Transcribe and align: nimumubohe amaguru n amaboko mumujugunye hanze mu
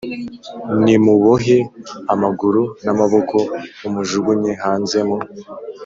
nimumubohe 0.83 1.57
amaguru 2.13 2.61
n 2.83 2.87
amaboko 2.93 3.35
mumujugunye 3.81 4.51
hanze 4.63 4.97
mu 5.07 5.17